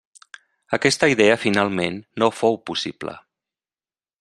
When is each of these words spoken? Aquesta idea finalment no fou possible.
Aquesta 0.77 1.09
idea 1.11 1.35
finalment 1.43 2.01
no 2.23 2.31
fou 2.39 2.59
possible. 2.71 3.17